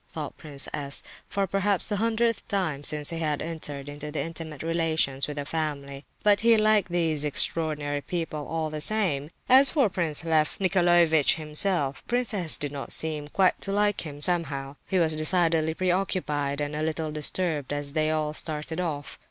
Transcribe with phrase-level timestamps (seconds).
[0.09, 5.27] thought Prince S., for perhaps the hundredth time since he had entered into intimate relations
[5.27, 9.29] with the family; but—he liked these "extraordinary people," all the same.
[9.47, 12.57] As for Prince Lef Nicolaievitch himself, Prince S.
[12.57, 14.75] did not seem quite to like him, somehow.
[14.87, 19.19] He was decidedly preoccupied and a little disturbed as they all started off.